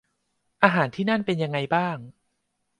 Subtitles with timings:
[0.63, 1.97] อาหารที่นั่นเป็นยังไงบ้าง